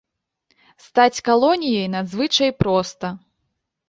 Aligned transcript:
Стаць 0.85 1.23
калоніяй 1.29 1.85
надзвычай 1.97 2.51
проста. 2.63 3.13